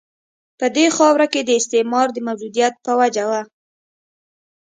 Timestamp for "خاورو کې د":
0.95-1.49